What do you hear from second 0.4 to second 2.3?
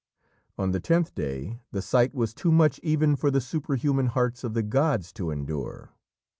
On the tenth day, the sight